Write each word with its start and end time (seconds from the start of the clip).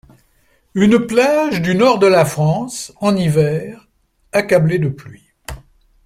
Une 0.73 1.05
plage 1.05 1.61
du 1.61 1.75
nord 1.75 1.99
de 1.99 2.07
la 2.07 2.25
France, 2.25 2.91
en 3.01 3.15
hiver, 3.15 3.87
accablée 4.31 4.79
de 4.79 4.89
pluie. 4.89 5.29